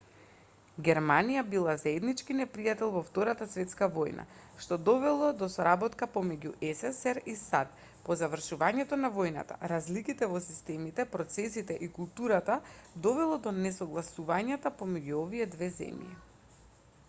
германија 0.85 1.41
била 1.49 1.73
заеднички 1.81 2.35
непријател 2.37 2.93
во 2.95 3.03
втората 3.09 3.47
светска 3.51 3.89
војна 3.97 4.23
што 4.67 4.77
довело 4.87 5.27
до 5.41 5.49
соработка 5.57 6.07
помеѓу 6.15 6.53
ссср 6.79 7.21
и 7.33 7.37
сад 7.43 7.77
по 8.09 8.17
завршувањето 8.23 8.99
на 9.03 9.13
војната 9.19 9.59
разликите 9.75 10.31
во 10.33 10.43
системите 10.49 11.07
процесите 11.17 11.77
и 11.89 11.93
културата 12.01 12.59
довело 13.07 13.39
до 13.47 13.57
несогласувањата 13.61 14.75
помеѓу 14.83 15.23
овие 15.27 15.51
две 15.57 15.73
земји 15.83 16.21